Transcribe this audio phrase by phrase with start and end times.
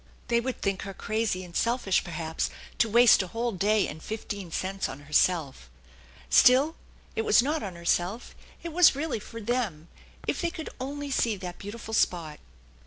[0.29, 4.51] they would think her crazy and selfish, perhaps, to waste a whole day and fifteen
[4.51, 5.69] cents on herself.
[6.27, 6.75] Still,
[7.15, 8.33] it was not on herself;
[8.63, 9.89] it was really for them.
[10.25, 12.39] If they could only see that beautiful spot!